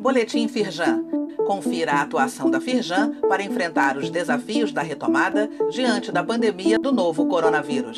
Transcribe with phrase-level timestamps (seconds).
[0.00, 1.04] Boletim Firjan.
[1.46, 6.92] Confira a atuação da Firjan para enfrentar os desafios da retomada diante da pandemia do
[6.92, 7.96] novo coronavírus.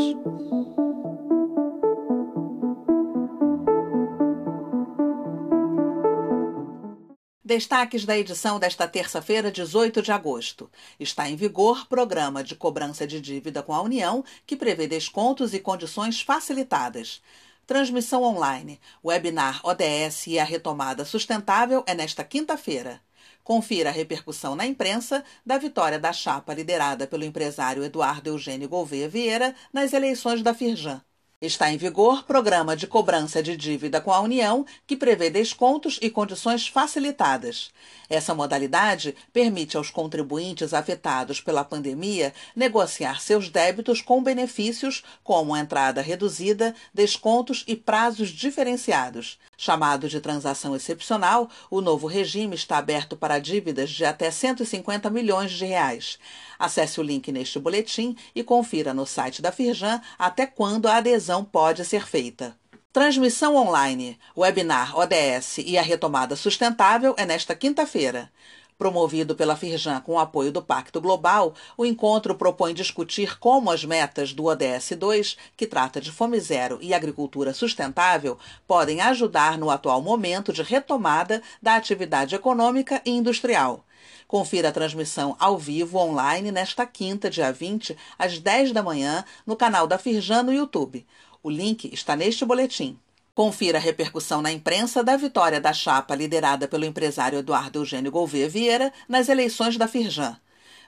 [7.44, 10.70] Destaques da edição desta terça-feira, 18 de agosto.
[11.00, 15.58] Está em vigor programa de cobrança de dívida com a União que prevê descontos e
[15.58, 17.22] condições facilitadas.
[17.68, 22.98] Transmissão online, webinar ODS e a retomada sustentável é nesta quinta-feira.
[23.44, 29.06] Confira a repercussão na imprensa da vitória da chapa liderada pelo empresário Eduardo Eugênio Gouveia
[29.06, 31.02] Vieira nas eleições da Firjan.
[31.40, 36.10] Está em vigor programa de cobrança de dívida com a União que prevê descontos e
[36.10, 37.70] condições facilitadas.
[38.10, 46.02] Essa modalidade permite aos contribuintes afetados pela pandemia negociar seus débitos com benefícios como entrada
[46.02, 49.38] reduzida, descontos e prazos diferenciados.
[49.60, 55.50] Chamado de transação excepcional, o novo regime está aberto para dívidas de até 150 milhões
[55.50, 56.16] de reais.
[56.56, 61.44] Acesse o link neste boletim e confira no site da Firjan até quando a adesão
[61.44, 62.56] pode ser feita.
[62.92, 68.30] Transmissão online, webinar ODS e a retomada sustentável é nesta quinta-feira.
[68.78, 73.84] Promovido pela Firjan com o apoio do Pacto Global, o encontro propõe discutir como as
[73.84, 79.68] metas do ODS 2, que trata de fome zero e agricultura sustentável, podem ajudar no
[79.68, 83.84] atual momento de retomada da atividade econômica e industrial.
[84.28, 89.56] Confira a transmissão ao vivo online nesta quinta, dia 20, às 10 da manhã, no
[89.56, 91.04] canal da Firjan no YouTube.
[91.42, 92.96] O link está neste boletim.
[93.38, 98.48] Confira a repercussão na imprensa da vitória da chapa liderada pelo empresário Eduardo Eugênio Gouveia
[98.48, 100.36] Vieira nas eleições da Firjan.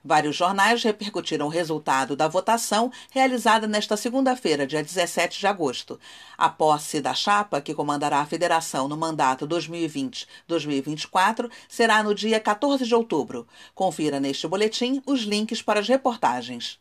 [0.04, 6.00] Vários jornais repercutiram o resultado da votação realizada nesta segunda-feira, dia 17 de agosto.
[6.36, 12.84] A posse da chapa, que comandará a federação no mandato 2020-2024, será no dia 14
[12.84, 13.46] de outubro.
[13.76, 16.80] Confira neste boletim os links para as reportagens.